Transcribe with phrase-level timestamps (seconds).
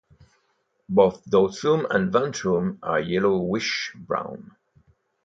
[0.89, 4.55] Both dorsum and ventrum are yellowish brown.